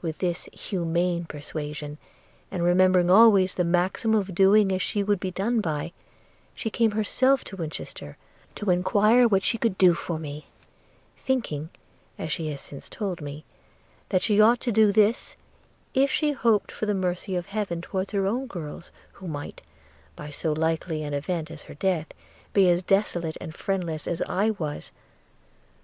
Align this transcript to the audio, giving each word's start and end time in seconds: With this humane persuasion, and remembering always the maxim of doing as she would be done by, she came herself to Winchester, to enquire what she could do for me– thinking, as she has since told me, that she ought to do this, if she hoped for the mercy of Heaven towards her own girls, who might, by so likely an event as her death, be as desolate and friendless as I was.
With 0.00 0.18
this 0.18 0.44
humane 0.52 1.24
persuasion, 1.24 1.98
and 2.52 2.62
remembering 2.62 3.10
always 3.10 3.54
the 3.54 3.64
maxim 3.64 4.14
of 4.14 4.32
doing 4.32 4.70
as 4.70 4.80
she 4.80 5.02
would 5.02 5.18
be 5.18 5.32
done 5.32 5.60
by, 5.60 5.90
she 6.54 6.70
came 6.70 6.92
herself 6.92 7.42
to 7.46 7.56
Winchester, 7.56 8.16
to 8.54 8.70
enquire 8.70 9.26
what 9.26 9.42
she 9.42 9.58
could 9.58 9.76
do 9.76 9.92
for 9.92 10.20
me– 10.20 10.46
thinking, 11.26 11.70
as 12.16 12.30
she 12.30 12.48
has 12.52 12.60
since 12.60 12.88
told 12.88 13.20
me, 13.20 13.44
that 14.10 14.22
she 14.22 14.40
ought 14.40 14.60
to 14.60 14.70
do 14.70 14.92
this, 14.92 15.34
if 15.94 16.12
she 16.12 16.30
hoped 16.30 16.70
for 16.70 16.86
the 16.86 16.94
mercy 16.94 17.34
of 17.34 17.46
Heaven 17.46 17.80
towards 17.80 18.12
her 18.12 18.24
own 18.24 18.46
girls, 18.46 18.92
who 19.14 19.26
might, 19.26 19.62
by 20.14 20.30
so 20.30 20.52
likely 20.52 21.02
an 21.02 21.12
event 21.12 21.50
as 21.50 21.62
her 21.64 21.74
death, 21.74 22.06
be 22.52 22.70
as 22.70 22.84
desolate 22.84 23.36
and 23.40 23.52
friendless 23.52 24.06
as 24.06 24.22
I 24.28 24.50
was. 24.50 24.92